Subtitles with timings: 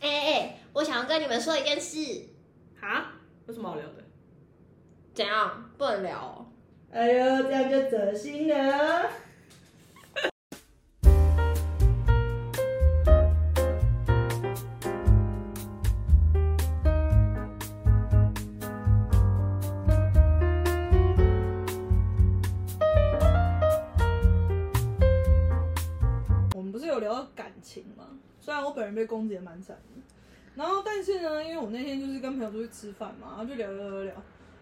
[0.00, 2.28] 哎哎，我想要跟你们说一件事，
[2.80, 3.12] 哈？
[3.46, 4.04] 有什么好聊的？
[5.12, 5.70] 怎样？
[5.76, 6.46] 不能聊哦、
[6.92, 9.10] 哎呦，这样就走心了。
[28.70, 30.00] 我本人被攻击的蛮惨的，
[30.54, 34.14] 然后但是呢，因为我那天就是跟朋友出去吃饭嘛，然后就聊聊聊聊，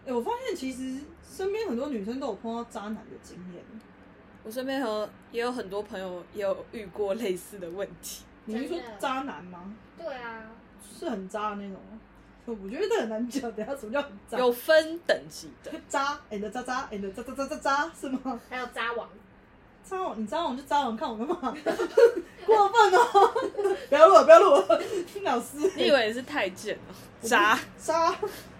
[0.05, 3.63] 哎、我发现其实身边很多女生都有碰到渣男的经验。
[4.43, 8.23] 我身边和也有很多朋友也有遇过类似的问题。
[8.45, 9.75] 你是说渣男吗？
[9.97, 10.49] 对啊，
[10.81, 11.99] 是很渣的那种吗？
[12.45, 14.39] 我觉得这很难讲，等下什么叫很渣？
[14.39, 18.41] 有分等级的， 渣，and 渣渣，and 渣渣渣渣渣是吗？
[18.49, 19.07] 还有渣王，
[19.83, 21.55] 渣王，你渣王就渣王，看我干嘛？
[22.45, 23.33] 过分哦！
[23.89, 24.81] 不要录了，不要录了，
[25.23, 25.57] 老师。
[25.75, 26.93] 你以为你是太监哦？
[27.21, 28.11] 渣，渣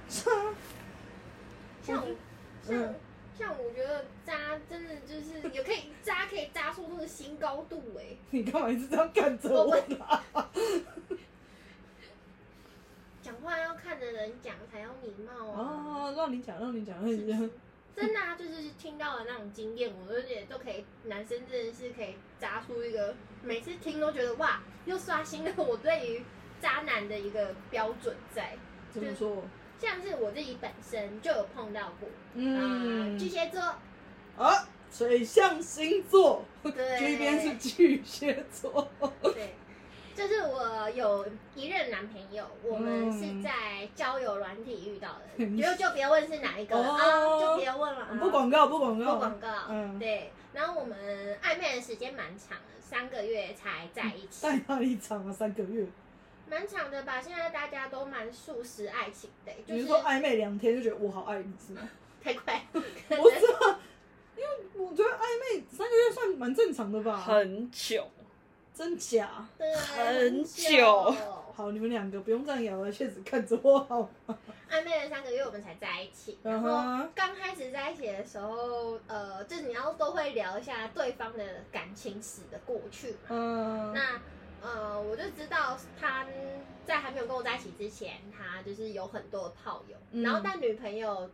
[0.08, 0.32] 渣？
[1.84, 2.08] 像我
[2.64, 2.96] 像嗯
[3.38, 4.34] 像我觉得渣
[4.70, 10.24] 真的就是也可以渣，可以渣出那个新高度哎、你干嘛一直这样看着我啦？
[13.22, 15.56] 讲话要看着人讲才有礼貌啊。
[15.58, 17.50] 哦，让你讲，让你讲，让你讲。
[18.00, 26.24] 真的啊，就是听到的那种经验，我就觉得都可以，男生真的是可以砸出一个，每次听都觉得哇，又刷新了我对于
[26.62, 28.58] 渣男的一个标准在。
[28.92, 29.44] 怎么说？
[29.78, 33.62] 像是我自己本身就有碰到过，啊、嗯巨，蟹座，
[34.38, 38.90] 啊，水象星座，对 这边是巨蟹座。
[39.22, 39.56] 对，
[40.20, 41.26] 就是我有
[41.56, 50.30] 一任男朋友，我们是嗯在交友软体遇到的，嗯就就别问是哪一个了、哦啊，就别问了啊，不广告，不广告，不广告，嗯对。
[50.52, 50.98] 然后我们
[51.42, 55.32] 暧昧的时间蛮长的，三个月才在一起，在哪里长啊？
[55.32, 55.88] 三个月？
[56.50, 57.22] 蛮长的吧？
[57.22, 61.82] 现在大家都蛮素食爱情的，就是说暧昧两天就觉得我好爱你是吗？
[62.22, 63.80] 太快，不是啊，
[64.36, 67.16] 因为我觉得暧昧三个月算蛮正常的吧？
[67.16, 68.06] 很久，
[68.80, 69.46] 真假？
[69.58, 71.12] 对，很久久
[71.54, 74.38] 好，你们两个不用这样咬了，确实看着我好吗？
[74.72, 76.40] 暧昧了三个月，我们才在一起。
[76.44, 83.18] 然嗯后刚开始在一起的时候，呃，就是你要都会聊一下对方的感情史的过去嘛。
[83.28, 84.22] 嗯，那
[84.66, 86.26] 呃，我就知道他
[86.86, 91.30] 在还没有跟我在一起之前，他就是有很多的炮友，嗯然后但女朋友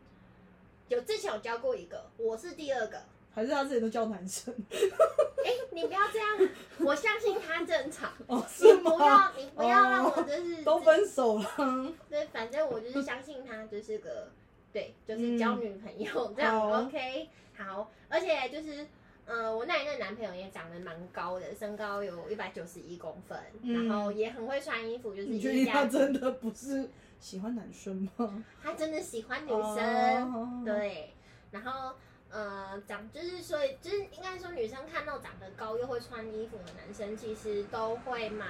[0.87, 3.03] 有之前有交过一个，我是第二个。
[3.35, 8.09] 还是他之前都叫男生哎、你不要这样， 我相信他正常。
[8.27, 8.43] 哦？
[8.59, 14.31] 你是不要？，你不要让我就是都分手了，对，反正我就是相信他就是个
[14.71, 18.87] 对，就是交女朋友、这样 OK 好，而且就是。
[19.27, 26.87] 呃，我那一任男朋友也长得蛮高的，身高有一百九十一公分，嗯然后也很会穿衣服，就是你确一家定他真的不是
[27.19, 28.43] 喜欢男生吗？
[28.61, 31.11] 他真的喜欢女生，哦，对，
[31.49, 31.95] 然后
[32.35, 38.49] 呃，长就是所以就是应该说女生看到长得高又会穿衣服的男生，其实都会蛮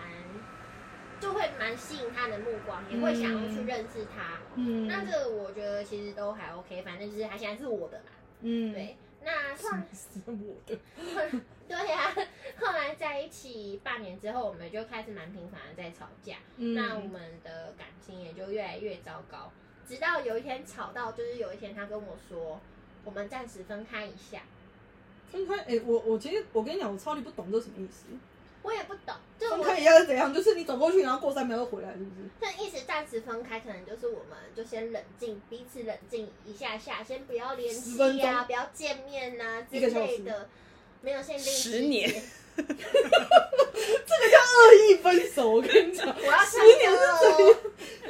[1.20, 4.40] 就会蛮吸引他的目光，也会想要去认识他。
[4.56, 8.06] 嗯，那这个我觉得其实都还 OK，反正就是他现在是我的嘛。
[8.42, 10.80] 嗯，对，那后来是我的，
[11.68, 12.12] 对呀、
[12.58, 16.38] 后来在一起半年之后，我们就开始蛮频繁的在吵架。
[16.58, 19.52] 嗯那我们的感情也就越来越糟糕，
[19.88, 22.60] 直到有一天吵到，就是有一天他跟我说，
[23.06, 24.42] 我们暂时分开一下。
[25.32, 28.06] 分开，哎、我我其实我跟你讲，我超级不懂这什么意思。
[28.62, 30.34] 我也不懂，就分开一下是怎样？
[30.34, 32.30] 就是你走过去，然后过三秒又回来，是不是？
[32.42, 40.50] 这意思暂时分开，可能就是我们就先冷静，彼此冷静一下下，先不要联10分钟系呀，不要见面呐、之类的，
[41.02, 42.24] 没有限定十年间。
[42.56, 47.56] 这个叫恶意分手，我跟你讲，我要十年是唱怎歌哦，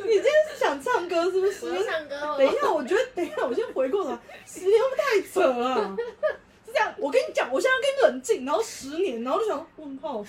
[0.04, 1.66] 你今天是想唱歌是不是？
[1.70, 2.36] 我唱歌哦。
[2.38, 5.96] 等一下，我觉得等一下，我先回过来，十年会不会太扯了？
[6.66, 10.26] 是这样，我跟你讲，我现在要跟你冷静，然后十年，然后就想，问号，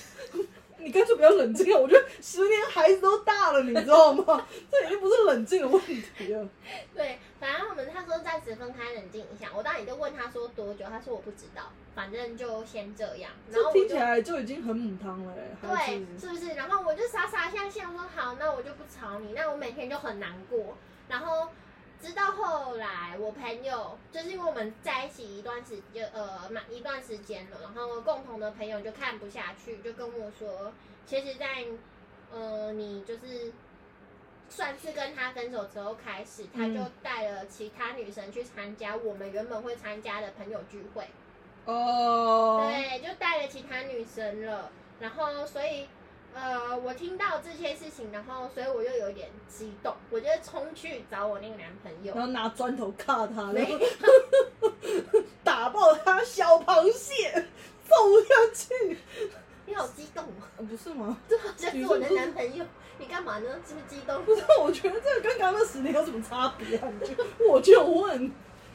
[0.78, 1.78] 你干脆不要冷静啊！
[1.78, 4.46] 我觉得十年孩子都大了，你知道吗？
[4.70, 6.48] 这已经不是冷静的问题了。
[6.94, 9.50] 对，反正我们他说暂时分开，冷静一下。
[9.54, 13.30] 我当时就问他说多久，他说我不知道，反正就先这样。
[13.52, 16.54] 然后听起来就已经很母汤了、欸，对，是不是？
[16.54, 19.32] 然后我就傻傻下线，我说好，那我就不吵你。
[19.32, 20.76] 那我每天就很难过。
[21.06, 21.50] 然后
[22.02, 30.72] 直到后来，我朋友就是因为我们在一起一段时间，呃，满一段时间了，然后共同的朋友就看不下去，就跟我说，
[31.06, 31.64] 其实在，
[32.32, 33.52] 呃，你就是。
[34.48, 36.92] 算是跟他分手之后开始，他就嗯。
[37.02, 41.08] 带了其他女生去参加我们原本会参加的朋友聚会，
[41.64, 44.70] 哦，对，就带了其他女生了，
[45.00, 45.86] 然后所以
[46.34, 52.14] 呃，我听到这些事情，然后所以我又有点激动，我就冲去找我那个男朋友。
[52.14, 53.78] 然，后拿砖头卡他，然后
[55.42, 57.32] 打爆他小螃蟹，
[57.84, 58.98] 放下去，
[59.64, 61.16] 你好激动哦，呃不是吗？
[61.28, 62.64] 这好像是我的男朋友，
[62.98, 63.60] 你干嘛呢？
[63.66, 64.24] 是不是激动？
[64.24, 66.88] 不是，我觉得这个跟刚刚那十年有什么差别啊？
[67.00, 68.20] 你就我就问，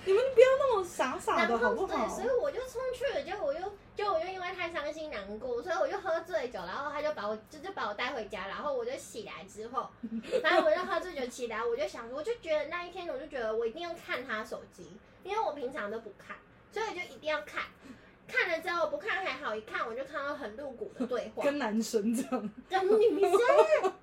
[0.06, 2.24] 你们不要那么傻傻的好后对，不好所？
[2.24, 3.60] 以我就冲去了，结果我就
[3.96, 9.90] 就我就因为太伤心难过，所以我就喝醉酒，然后他就把我就就把我带回家，然后我就起来之后，
[10.44, 14.92] 反正我就喝醉酒起来，我就想，我就觉得那一天我就觉得我一定要看他手机，
[15.24, 16.38] 因为我平常都不看，
[16.72, 17.64] 所以就一定要看。
[18.28, 23.94] 看了之后不看还好，一看我就看到很露骨的对话，跟男生这样，跟女生，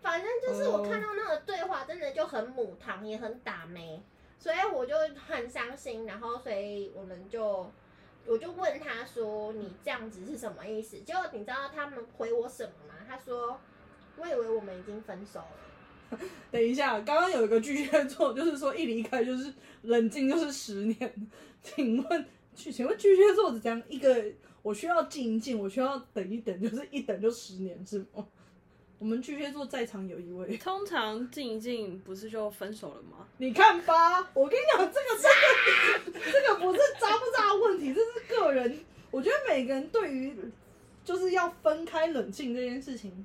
[0.00, 4.02] 反正就是我看到那个对话，真的就很母汤，也很打妹，
[4.38, 4.94] 所以我就
[5.26, 6.06] 很伤心。
[6.06, 7.70] 然后，所以我们就，
[8.26, 12.94] 我就问他说：“你这样子是什么意思？”结果你知道他们回我什么吗？
[13.06, 13.60] 他说
[14.16, 16.18] ：“我以为我们已经分手了。
[16.50, 19.52] 等一下，刚刚有一个巨蟹座，就是说一离开就是
[19.82, 21.28] 冷静就是十年，
[21.62, 24.24] 请问巨请问巨蟹座是怎样一个？
[24.60, 28.26] 我需要静一静，我需要等一等，就是一等就十年是吗？
[28.98, 33.26] 我们巨蟹座在场有一位，通常静一静不是就分手了吗？
[33.36, 38.78] 你看吧，我跟你讲，这个这个， 这个不是渣不渣的问题，这是个人。
[39.10, 40.36] 我觉得每个人对于
[41.04, 43.24] 就是要分开冷静这件事情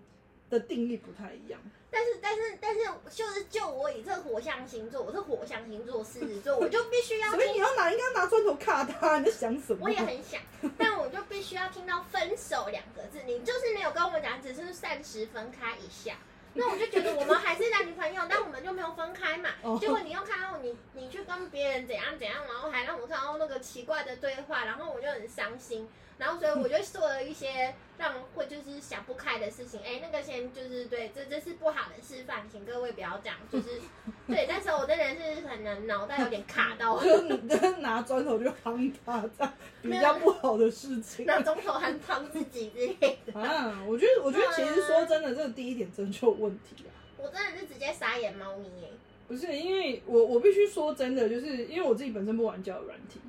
[0.49, 1.59] 的定义不太一样。”
[1.93, 2.81] 但是，但是，但是，
[3.11, 9.79] 就是就我以这火象星座，我是火象星座狮子座， 我就必须要所以你要拿应该拿砖头卡他，你在想什么？
[9.85, 10.41] 我也很想，
[10.77, 13.21] 但我就必须要听到“分手”两个字。
[13.25, 16.17] 你就是没有跟我讲，只是暂时分开一下。
[16.55, 19.77] 那我就觉得我们还是男女朋友，但我们就没有分开嘛哦。
[19.81, 25.87] 结果你又看到你，你去跟别人怎样怎样，然后还让我看到那个奇怪的对话，然后我就很伤心。
[26.15, 29.79] 然后所以我就做了一些让会就是想不开的事情。
[29.83, 33.35] 哎，那个先就是对，这这是不好的示范，请各位不要这样。
[33.51, 33.81] 就是
[34.27, 37.03] 对，但是我真的是很能脑袋有点卡到。
[37.03, 41.25] 就你跟拿砖头就夯他，这样比较不好的事情。
[41.25, 43.37] 拿砖头还帮自己之类的。
[43.37, 46.91] 啊，我觉得，我觉得其实说真的，这个第一点真的就有问题啊。
[47.17, 48.89] 我真的是直接傻眼猫咪耶！
[49.27, 53.19] 不是因为我，我必须说真的，就是因为我自己本身不玩交友软体，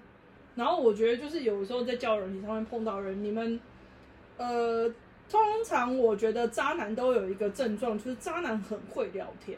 [0.57, 3.59] 然后我觉得就是有时候在交友软体上面碰到人，你们
[4.37, 4.93] 呃，
[5.31, 9.57] 通常我觉得渣男都有一个症状，就是渣男很会聊天。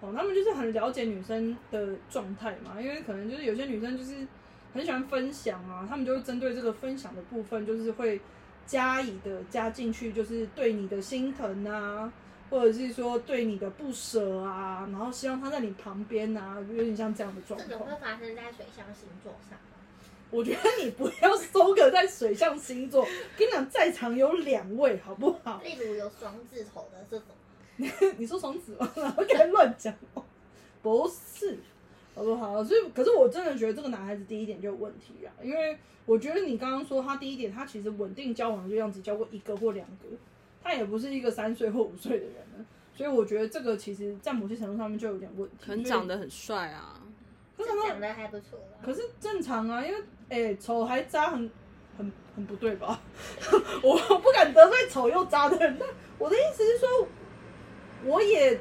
[0.00, 4.26] 哦，他们就是很了解女生的状态嘛，因为可能就是有些女生就是
[4.72, 8.20] 很喜欢分享啊，他们就会针对这个分享的部分，就是会
[8.66, 12.12] 加以的加进去，就是对你的心疼啊，
[12.52, 17.92] 或者是说对你的不舍啊，然后希望他在你旁边啊，有点像这样的状况这种会。
[17.98, 19.78] 发生在水象星座上吗？
[20.30, 23.06] 我觉得你不要搜个在水象星座，
[23.38, 25.62] 跟你讲，在场有两位，好不好？
[25.64, 28.92] 例如有双字头的这种， 你说双子吗？
[28.96, 30.22] 然后该乱讲哦，
[30.82, 31.58] 不是，
[32.14, 32.62] 好不好？
[32.62, 40.06] 所以，可是我真的觉得这个男孩子第一点就有问题啊，因为我觉得你刚刚说他第一点，他其实稳定交往就这样子交过一个或两个，
[40.62, 42.64] 他也不是一个三岁或五岁的人了，
[42.94, 45.56] 所以我觉得这个其实在某些程度上面就有点问题。
[45.64, 47.00] 可能长得很帅啊，
[47.58, 48.58] 长得还不错。
[48.82, 51.50] 可是正常啊，因为哎、丑还渣很
[51.96, 53.00] 很很不对吧？
[53.82, 57.08] 我不敢得罪丑又渣的人，但我的意思是说，
[58.04, 58.58] 我也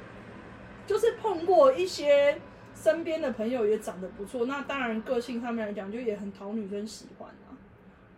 [0.86, 2.40] 就是碰过一些
[2.76, 7.56] 身边的朋友也长得不错，那当然个性上面来讲就也很讨女生喜欢啊。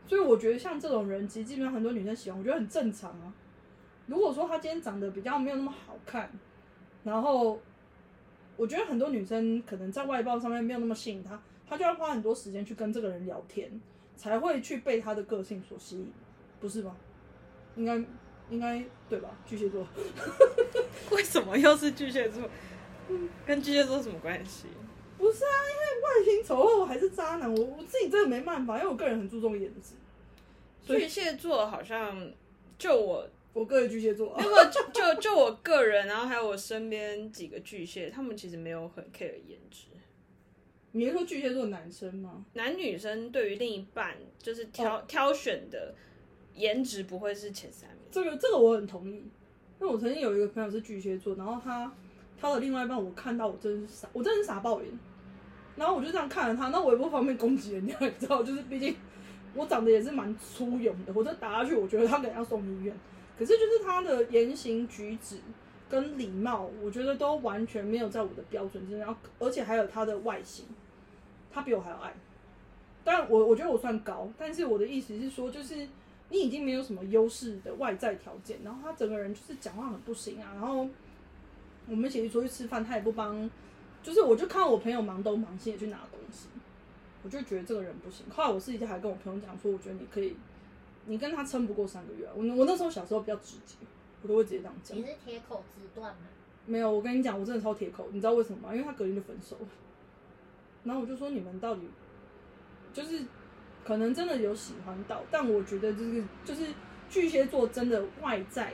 [0.08, 3.34] 所以我觉得像这种人，其实基本上很多女生喜欢，我觉得很正常啊。
[4.08, 6.30] 如果说他今天长得比较没有那么好看，
[7.04, 7.60] 然后
[8.58, 13.72] 我觉得很多女生可能在外貌上面没有那么吸引他，他就要花很多时间去跟这个人聊天，
[14.16, 16.12] 才会去被他的个性所吸引，
[16.60, 16.96] 不是吗？
[17.76, 17.96] 应该
[18.50, 19.30] 应该对吧？
[19.46, 19.88] 巨蟹座，
[21.12, 22.44] 为什么又是巨蟹座？
[23.46, 24.68] 跟巨蟹座什么关系？
[25.18, 29.96] 不是啊，因为外形丑陋还是渣男，我我自己真的没办法，因为我个人很注重颜值，
[30.86, 32.32] 巨蟹座好像
[32.78, 34.50] 就我，我个人巨蟹座、啊如。
[34.50, 39.88] 果就就就我个人，然后还有我身边几个巨蟹，他们其实没有很 care 颜值。
[40.92, 42.46] 你是说巨蟹座男生吗？
[42.54, 45.94] 男女生对于另一半就是挑、挑选的
[46.56, 48.00] 颜值不会是前三名。
[48.12, 49.16] 这个这个我很同意，
[49.80, 51.92] 因为我曾经有一个朋友是巨蟹座，然后他
[52.40, 55.00] 他的另外一半，我看到我真的是傻，我真的是傻爆眼。
[55.76, 58.96] 然后我就这样看着他，那我也不方便攻击人家，你知道，就是毕竟
[59.56, 62.96] 我长得也是蛮粗勇的，我这打下去，我觉得他可能要送医院。
[63.46, 65.38] 可是就是他的言行举止
[65.90, 70.66] 跟礼貌，我觉得都完全没有在我的标准之内，然后而且还有他的外形，
[71.52, 72.14] 他比我还要矮。
[73.04, 75.76] 但我我觉得我算高，但是我的意思是说，就是
[76.30, 80.88] 你已经没有什么优势的外在条件，然后他整个人就是讲话很不行啊，然后
[81.86, 83.50] 我们一起出去吃饭，他也不帮，
[84.02, 86.48] 就是我就看我朋友忙东忙西的去拿东西，
[87.24, 88.26] 我就觉得这个人不行。
[88.30, 90.34] 后来我私底下还跟我朋友讲说，我觉得你可以，
[91.06, 92.34] 你跟他撑不过三个月啊。
[92.36, 93.76] 我我那时候小时候比较直接，
[94.22, 95.06] 我都会直接这样讲你。
[95.06, 96.22] 是铁口直断吗？
[96.66, 98.74] 没有，我跟你讲，我真的超铁口，你知道为什么吗？
[98.74, 99.68] 因为他隔天就分手了。
[100.84, 101.82] 然后我就说你们到底
[102.94, 103.24] 就是
[103.84, 106.68] 可能真的有喜欢到，但我觉得就是就是
[107.10, 108.74] 巨蟹座真的外在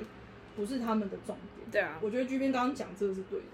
[0.56, 1.72] 不是他们的重点。
[1.72, 3.46] 对啊，我觉得巨边刚刚讲这个是对的，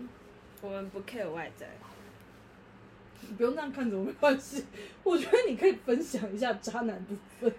[0.61, 1.69] 我们不 care 外在。
[3.27, 4.65] 你不用那样看着我没关系。
[5.03, 7.51] 我觉得你可以分享一下渣男部分。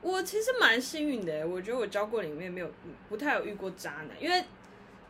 [0.00, 2.70] 我其实蛮幸运的耶，我觉得我交过里面没有
[3.08, 4.44] 不太有遇过渣男，因为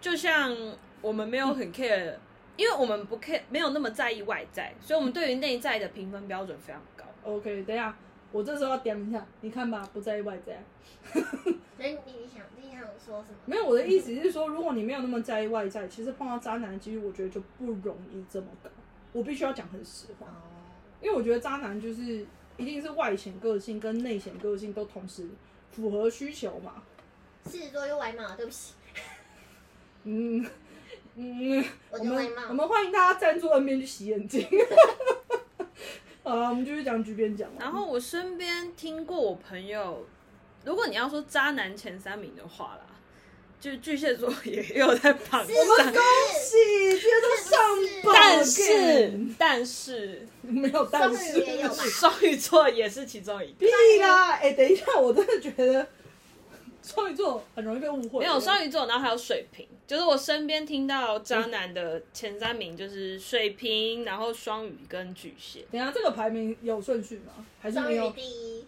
[0.00, 0.56] 就像
[1.00, 2.14] 我们没有很 care，、
[2.56, 7.04] 因为我们不 care 没有那么在意外在，所以我们对于内在的评分标准非常高。
[7.22, 7.94] OK，等一下，
[8.32, 10.62] 我这时候要点一下，你看吧，不在意外在。
[11.12, 13.36] 所以你想你想说什么？
[13.44, 18.70] 没有，我的意思是说，如果你没有那么在意外在，其实碰到渣男的几率，我觉得就不容易这么高。
[19.12, 20.26] 我必须要讲很实话。
[20.26, 22.26] 哦，因为我觉得渣男就是
[22.58, 25.26] 一定是外显个性跟内显个性都同时
[25.70, 26.82] 符合需求嘛。
[27.50, 28.74] 狮子座又外貌，对不起，
[30.04, 30.44] 嗯
[31.14, 32.42] 嗯，我我们就外貌。
[32.50, 34.46] 我们欢迎大家赞助 N 边去洗眼睛。
[36.22, 37.48] 好了，我们继续讲局边讲。
[37.58, 40.04] 然后我身边听过我朋友，
[40.64, 42.84] 如果你要说渣男前三名的话啦，
[43.60, 46.02] 就是巨蟹座也有在榜是上，恭
[46.40, 51.42] 喜，今天都上榜但是但是 没有但是。
[51.90, 53.54] 双鱼座也是其中一个。
[53.58, 53.66] 屁
[54.00, 54.34] 啦！
[54.34, 55.86] 哎、等一下，我真的觉得
[56.82, 58.20] 双鱼座很容易被误会。
[58.20, 65.64] 没有双鱼座，然后还有水瓶，就是我身边听到渣男的前三名就是水瓶，然后双鱼跟巨蟹。
[65.72, 67.44] 等一下，这个排名有顺序吗？
[67.60, 68.10] 还是双鱼没有？
[68.10, 68.64] 第一。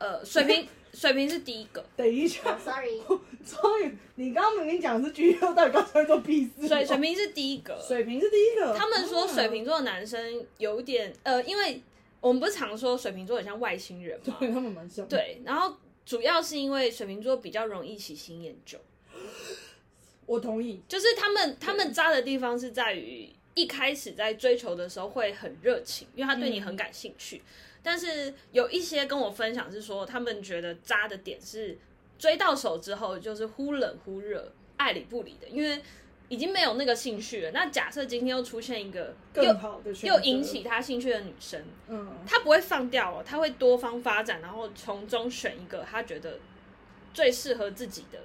[0.00, 3.00] 呃，水瓶 水瓶是第一个，等一下哦，，sorry，
[3.44, 6.66] 双鱼，你刚刚明明讲的是巨蟹，到底刚双鱼座屁事？
[6.66, 7.80] 水水瓶是第一个。
[7.80, 8.74] 水瓶是第一个。
[8.74, 11.80] 他们说水啊瓶座的男生有点呃，因为
[12.20, 18.76] 我们不是常说水瓶座很像外星人嘛，对他们蛮像。，对，然后主要是因为水瓶座比较容易喜新厌旧，
[20.26, 20.82] 我同意。
[20.88, 27.40] 就是他们他们渣的地方是在于一开始在追求的时候会很热情，因为他对你很感兴趣。
[27.82, 31.78] 但是有一些跟我分享是说，他们觉得渣的点是
[32.18, 35.80] 追到手之后就是忽冷忽热、爱理不理的，因为
[36.28, 37.50] 已经没有那个兴趣了。
[37.52, 46.38] 那假设今天又出现一个又更好的又引起，他兴趣的女生，嗯，他不会放掉哦，他会多方发展，然后从中选一个他觉得
[47.12, 48.18] 最适合自己的。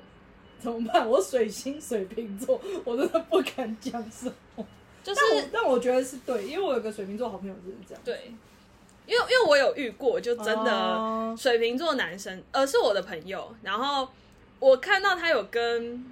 [0.58, 1.08] 怎么办？
[1.08, 4.66] 我水星水瓶座，我真的不敢讲什么。
[5.04, 8.02] 就是但我但我觉得是对，因为我有个水瓶座好朋友就是这样。
[8.04, 8.32] 对，
[9.08, 11.36] 因为因为我有遇过，就真的哦。
[11.38, 14.08] 水瓶座男生，呃，是我的朋友，然后
[14.60, 16.04] 我看到他有跟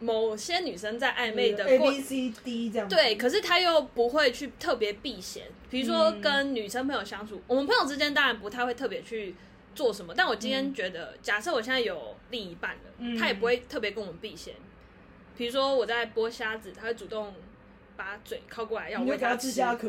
[0.00, 2.88] 某些女生在暧昧的 A 过 B C D 这样。
[2.88, 6.20] 对，可是他又不会去特别避嫌，比如说嗯。
[6.20, 9.34] 跟女生朋友相处，我们朋友之间当然不太会特别去
[9.74, 13.16] 做什么，但我今天嗯觉得，假设我现在有另一半了，嗯。
[13.16, 14.54] 他也不会特别跟我们避嫌，
[15.38, 17.32] 比如说我在剥虾子，他会主动
[17.96, 19.88] 把嘴靠过来要我给他喂他吃，吃虾壳。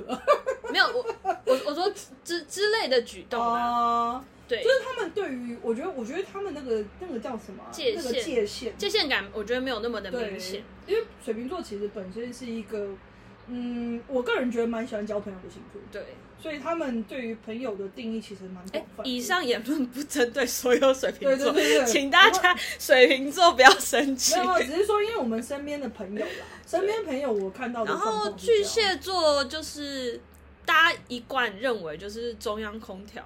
[0.75, 1.05] 没有我
[1.45, 1.89] 我我说
[2.21, 7.71] 之之类的举动啊，哦，对就，是他们对于，我觉得，我觉得他们那个那个叫什么啊？
[7.71, 12.89] 界那个限界限，界限感我觉得没有那么的明显，，因为水瓶座其实本身是一个，
[13.47, 16.03] 嗯，我个人觉得蛮喜欢交朋友的星座，对。
[16.37, 19.09] 所以他们对于朋友的定义其实蛮哎广泛，的。
[19.09, 24.45] 以上言论不针对所有水瓶座对座，对对，请大家水瓶座不要生气没。
[24.45, 26.31] 有，只是说因为我们身边的朋友啦，
[26.67, 30.21] 身边朋友我看到的然状后巨蟹座就是
[30.65, 33.23] 大家一贯认为就是中央空调，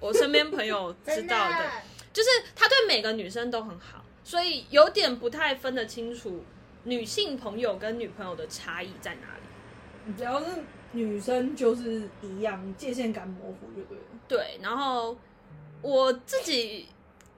[0.00, 1.70] 我身边朋友 知真道的，
[2.12, 6.44] 就是他对每个女生都很好，所以有点不太分得清楚
[6.84, 10.14] 女性朋友跟女朋友的差异在哪里。
[10.16, 10.50] 只要是
[10.92, 14.04] 女生就是一样，界限感模糊就对了。
[14.28, 15.16] 对，然后
[15.80, 16.86] 我自己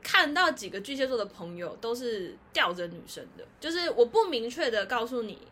[0.02, 5.46] 看到几个巨蟹座的朋友都是吊着女生的，就是我不明确的告诉你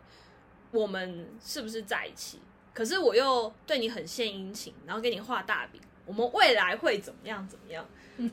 [0.72, 2.40] 我们是不是在一起，
[2.74, 7.86] 可是我又对你很献殷勤，然后给你画大饼，我们未来会怎么样怎么样？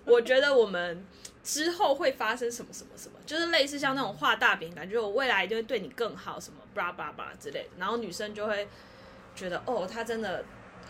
[0.06, 1.06] 我觉得我们
[1.44, 8.68] 之后会发生什么什么什么，就是类似像那种画大饼，感觉我未来一定会对你更好，什么巴拉巴拉之类的，然后女生就会
[9.36, 10.44] 觉得哦，他真的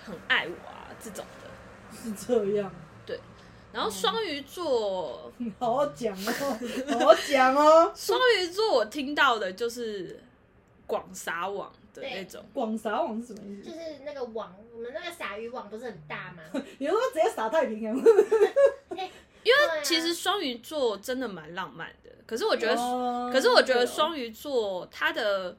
[0.06, 1.50] 很爱我啊这种的。
[1.94, 2.74] 是这样，
[3.06, 3.20] 对
[3.74, 6.60] 然后双鱼座，好好讲哦，
[6.92, 7.92] 好好讲哦。
[7.96, 10.22] 双鱼座我听到的就是
[10.86, 12.44] 广撒网，的对那种。
[12.54, 13.70] 广撒网是什么意思？
[13.70, 16.44] 就是那个网，我们那个撒鱼网不是很大吗？
[16.80, 17.96] 你说直接撒太平洋？
[19.44, 25.58] 因为其实双鱼座真的蛮浪漫的，可是我觉得，哦可是我觉得双鱼座他的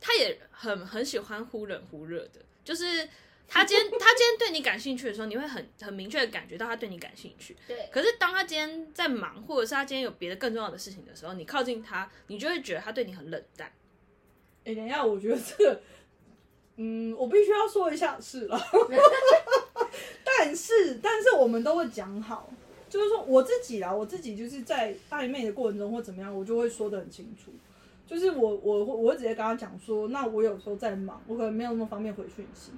[0.00, 3.06] 他也很很喜欢忽冷忽热的，就是
[3.46, 7.54] 他今天他今天对你感兴趣的时候，你会很很明确的感觉到他对你感兴趣。
[7.68, 13.70] 对，可是当他今天在忙，或者是他今天有别的更重要的事情的时候，你靠近他，你就会觉得他对你很冷淡。
[14.70, 15.80] 哎、等一下，我觉得这个，
[16.76, 18.58] 嗯，我必须要说一下是了，
[20.24, 22.48] 但是但是我们都会讲好，
[22.88, 27.50] 就是说我自己啦，我自己就是在暧昧的过程中或怎么样，我就会说的很清楚，
[28.06, 32.70] 就是我我我会直接跟他讲说，那我有时候在忙，我可能没有那么方便回讯息，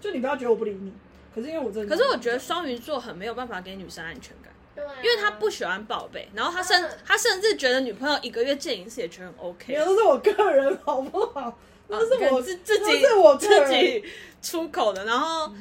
[0.00, 0.92] 就你不要觉得我不理你，
[1.34, 9.74] 可是因为我真的，可是我觉得双鱼座很没有办法给女生安全感，对啊，因为他不喜欢宝贝，然后他甚嗯他甚至觉得女朋友一个月见一次也觉得很 OK。
[9.76, 11.56] 都是我个人好不好？
[11.88, 14.04] 那是我、啊自自己那是我自己
[14.42, 15.04] 出口的。
[15.04, 15.52] 然后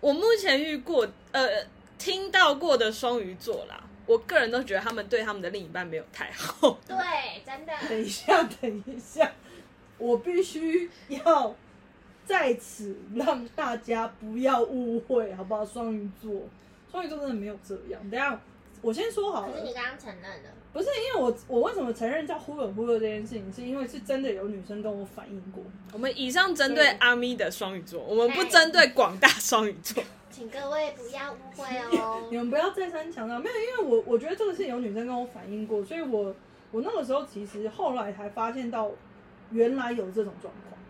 [0.00, 1.48] 我目前遇过呃
[1.98, 6.78] 听到过的双鱼座啦，我个人都觉得他们对他们的另一半没有太好。
[6.86, 6.96] 对，
[7.46, 9.32] 真的，等一下，等一下，
[9.96, 11.54] 我必须要
[12.26, 15.64] 在此让大家不要误会，好不好？
[15.64, 16.32] 双鱼座，
[16.94, 18.00] 双鱼座真的没有这样。
[18.08, 18.40] 等下，
[18.80, 25.64] 我先说好了可是，你刚刚承认了，不是因为我我为什么承认叫忽冷忽热这件事情，是因为是真的有女生跟我反映过。
[25.92, 30.04] 我们以上针对对阿咪的双鱼座，我们不哎针对广大双鱼座。
[30.30, 31.64] 请各位不要误会
[31.98, 32.42] 哦 你哦。
[32.44, 36.32] 们不要再三强调，没有，因为我我觉得这个是有女生跟我反映过，所以我
[36.70, 38.92] 我那个时候其实后来才发现到
[39.50, 40.80] 原来有这种状况，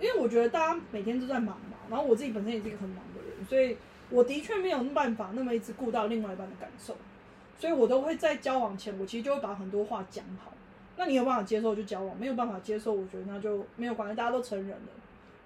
[0.00, 3.76] 因为我觉得大家每天都在忙嘛，然后我自己本身也是一个很忙的人，所以
[4.10, 6.96] 我的确没有办法那么一直顾到另外一半的感受，
[7.58, 10.52] 所以我都会在交往前，我其实就会把很多话讲好。
[10.96, 14.88] 那你有办法接受就交往，没有办法接受，我觉得那就没有关系，大家都成人了，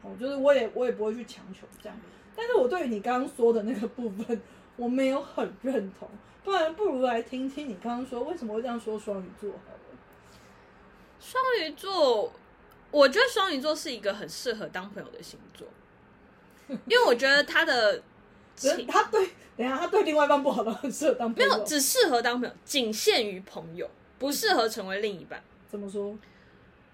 [0.02, 1.99] 哦，就是我也我也不会去强求这样。
[2.37, 4.40] 但是我对于你刚刚说的那个部分，
[4.76, 6.09] 我没有很认同，
[6.45, 9.81] 不然不如来听听你刚刚说为什么会这样说双鱼座好了。
[11.19, 12.33] 双鱼座，
[12.90, 15.66] 我觉得双鱼座是一个很适合当朋友的星座，
[16.68, 18.01] 因为我觉得他的
[18.68, 25.42] 情他对，等下他对另外一半不好的很适合当朋友，没有只适合当朋友，仅限于朋友，不适合成为另一半。
[25.68, 26.16] 怎么说？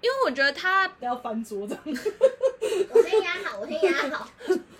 [0.00, 1.76] 因为我觉得他不要翻桌子。
[1.84, 4.30] 我先压好，我先压好。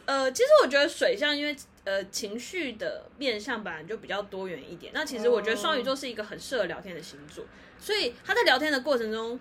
[0.05, 7.45] 呃，其实我觉得水象因为呃情绪的面向本来就比较多元一点，那其实我觉得双鱼座是一个很适合聊天的星座，
[7.81, 9.41] 所以他在聊天的过程中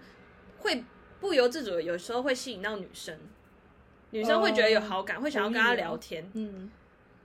[0.60, 0.84] 会
[1.20, 3.16] 不由自主的有时候会吸引到女生，
[4.12, 6.72] 女生会觉得有好感，会想要跟他聊天，嗯，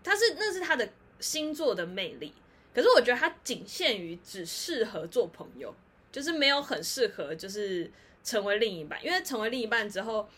[0.02, 2.32] 他是那是他的星座的魅力。
[2.72, 5.74] 可是我觉得他仅限于只适合做朋友，
[6.12, 7.90] 就是没有很适合就是
[8.22, 10.28] 成为另一半，因为成为另一半之后，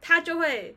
[0.00, 0.74] 他就会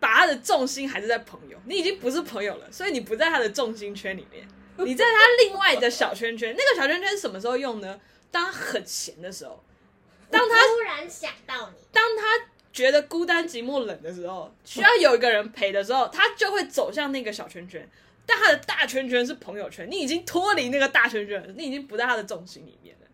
[0.00, 4.46] 把他的重心还是在朋友，你已经不是朋友了，所以你不在他的重心圈里面，
[4.78, 6.52] 你在他另外的小圈圈。
[6.56, 8.00] 那个小圈圈是什么时候用呢？
[8.32, 9.62] 当他很闲的时候，
[10.28, 17.88] 当他突然想到你，当他觉得孤单、寂寞、冷的时候，需要有一个人陪的时候，他就会走向那个小圈圈。
[18.26, 23.06] 但他的大圈圈是朋友圈，你已经脱离那个大圈圈了，你已经不在他的重心里面了。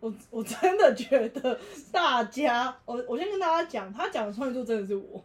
[0.00, 1.58] 我我真的觉得
[1.90, 5.24] 大家，我我先跟大家讲，他讲的 双鱼座真的是我，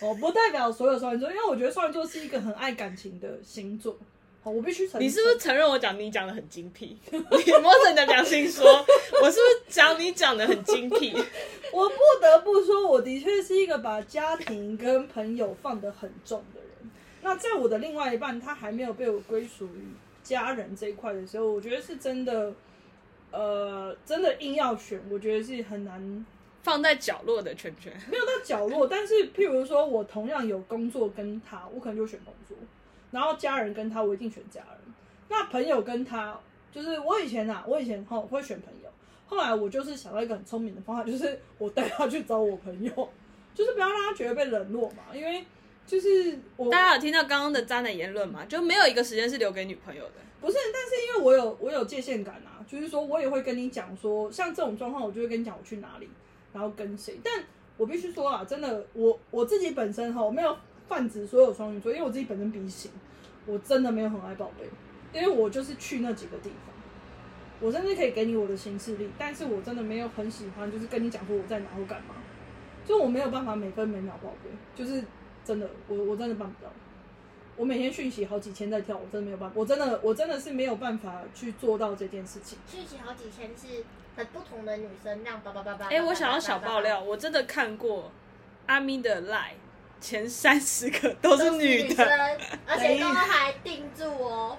[0.00, 3.96] 哦，不代表所有双鱼座，因为我觉得双鱼座是一个很爱感情的星座。
[4.44, 6.98] 好，我必须承认，你是不是承认我讲你讲的很精辟？
[7.10, 7.18] 你
[7.62, 8.66] 摸着你的良心说，
[9.22, 11.14] 我是不是讲你讲的很精辟？
[11.72, 16.90] 我不得不说，我的确是一个把家庭跟朋友放得很重的人。
[17.22, 19.88] 那在我的另外一半他还没有被我归属于
[20.22, 22.52] 家人这一块的时候，我觉得是真的，
[23.30, 26.26] 呃，真的硬要选，我觉得是很难，
[26.62, 28.86] 放在角落的圈圈， 没有到角落。
[28.86, 32.54] 但是，譬如说我同样有工作跟他，我可能就选工作；
[33.14, 34.94] 然后家人跟他，我一定选家人。
[35.28, 36.36] 那朋友跟他，
[36.72, 38.90] 就是我以前啊，我以前哈会选朋友，
[39.28, 42.90] 后来我就是想到一个很聪明的方法，就是我带他去找我朋友，
[43.54, 45.44] 就是不要让他觉得被冷落嘛，因为
[45.86, 48.44] 就是我大家有听到刚刚的渣男言论嘛？
[48.46, 50.14] 就没有一个时间是留给女朋友的。
[50.40, 56.10] 不是，但是因为我有我有界限感啊，就是说我也会跟你讲说，像这种状况，我就会跟你讲我去哪里，
[56.52, 57.18] 然后跟谁。
[57.22, 57.42] 但
[57.76, 60.54] 我必须说啊，真的，我我自己本身哈，我没有
[60.88, 62.90] 泛指所有双鱼座，因为我自己本身 B 型，
[63.46, 64.68] 我真的没有很爱宝贝，
[65.18, 66.74] 因为我就是去那几个地方，
[67.60, 72.14] 我甚至可以给你我的行事历，但是我真的没有很喜欢，就是跟你讲说我在哪或干嘛，
[72.84, 75.02] 就我没有办法每分每秒报备，就是
[75.44, 76.70] 真的，我我真的办不到。
[77.56, 82.58] 我每天讯息好几千在跳，我真的没有办法，我真的我真的是没有办法去做到这件事情。
[82.66, 83.84] 讯息好几千是
[84.16, 85.86] 很不同的女生，那样叭叭叭叭。
[85.86, 88.10] 哎、我想要小爆料，我真的看过
[88.66, 89.54] 阿咪的 line
[90.00, 94.56] 前三十个都是女生的，，而且都还定住哦，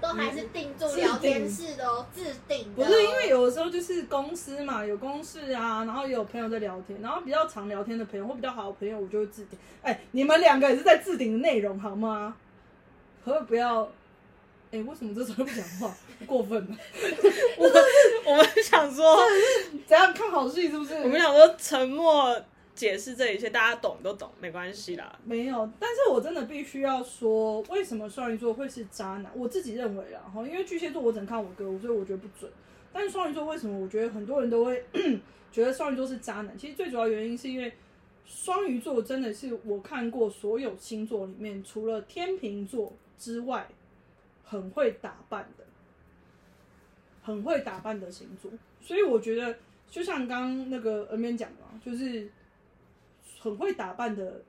[0.00, 2.84] 都还是定住聊天室的哦，自定的哦。
[2.84, 9.58] 不是因为有的时候就是公司嘛，有公事啊，然后也有朋友在聊天，然后比较常聊天的朋友或比较好的朋友，我就会置顶。
[9.82, 12.36] 哎、你们两个也是在置顶的内容好吗？
[13.24, 13.88] 可不可以不要？
[14.70, 15.94] 哎、为什么这时候不讲话？
[16.26, 16.76] 过分了！
[17.56, 17.82] 我 们
[18.26, 19.16] 我们想说，
[19.86, 20.94] 怎样看好戏是不是？
[20.94, 22.36] 我们想说沉默
[22.74, 25.18] 解释这一切，大家懂都懂，没关系啦。
[25.24, 29.30] 没有，但是我真的必须要说，为什么双鱼座会是渣男？
[29.34, 32.50] 我自己认为啦，哈，因为巨蟹座我只能看我哥，所以我觉得不准。
[32.92, 34.84] 但是双鱼座为什么我觉得很多人都会
[35.52, 36.56] 觉得双鱼座是渣男？
[36.58, 37.72] 其实最主要原因是因为
[38.24, 43.68] 双鱼座真的是我看过所有星座里面，除了天秤座之外，
[44.44, 45.64] 很会打扮的，
[47.22, 48.50] 很会打扮的星座。
[48.80, 49.56] 所以我觉得，
[49.88, 52.28] 就像刚刚那个 N 边讲的，就是
[53.44, 54.42] 很会打扮的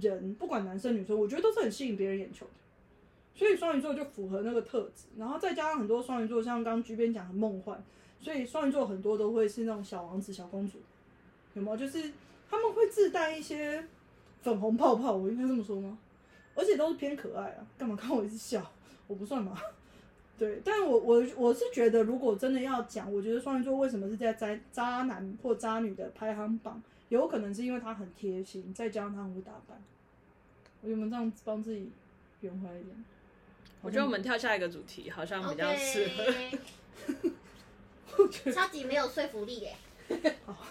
[0.00, 2.52] 人，不管男生女生，我觉得都是很吸引别人眼球的。
[3.34, 7.82] 所以双鱼座就符合那个特质，然后再加上很多双鱼座，像刚刚居边讲的梦幻，
[8.20, 10.78] 所以双鱼座很多都会是那种小王子、小公主，
[11.54, 11.76] 有没有？
[11.76, 12.12] 就是
[12.48, 13.84] 他们会自带一些
[14.42, 15.98] 粉红泡泡，我应该这么说吗？
[16.54, 18.70] 而且都是偏可爱啊，干嘛看我一直笑？
[19.08, 19.58] 我不算嘛。
[20.38, 29.80] 对，但我我我是觉得，如果真的要讲，我觉得双鱼座为什么是在渣渣男或渣女的排行榜，有可能是因为他很贴心，再加上他很会打扮。
[30.82, 31.90] 我有没有这样帮自己
[32.40, 33.04] 圆回来一点？
[33.82, 36.24] 我觉得我们跳下一个主题好像比较适合。
[38.18, 39.76] OK，超级没有说服力耶。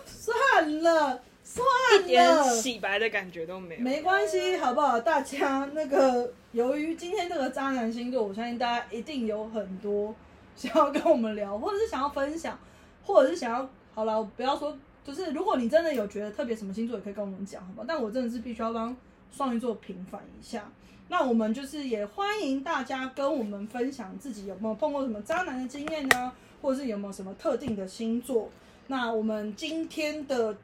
[0.05, 1.65] 算了，算
[1.99, 3.81] 一点了，洗白的感觉都没有。
[3.81, 4.99] 没关系，好不好？
[4.99, 10.15] 大家那个，由于今天这个渣男星座，我相信大家一定有很多
[10.55, 12.57] 想要跟我们聊，或者是想要分享，
[13.03, 17.85] 或者是想要，好了，不要说，就是如果你真的有觉得特别什么星座，也可以跟我们讲，好吧？
[17.87, 18.97] 但我真的是必须要帮
[19.31, 20.67] 双鱼座平反一下。
[21.07, 28.49] 那我们就是也欢迎大家跟我们分享自己有没有碰过什么渣男的经验呢，或者是有没有什么特定的星座。
[28.87, 30.57] 那我们今天的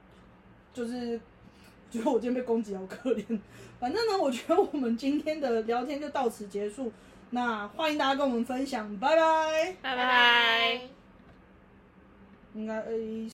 [0.74, 1.20] 就是，
[1.92, 3.40] 觉得我今天被攻击好可怜。
[3.80, 6.92] 反正呢，我觉得我们今天的聊天就到此结束。
[7.30, 9.76] 那欢迎大家跟我们分享，拜拜。
[9.82, 10.82] 拜拜拜。
[12.56, 13.30] 应该诶。